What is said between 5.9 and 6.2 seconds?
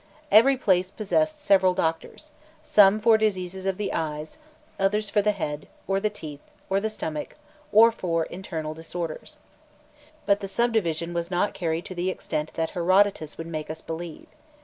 the